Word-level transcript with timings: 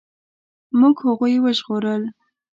موږ 0.79 0.95
هغوی 1.05 1.35
وژغورل. 1.45 2.03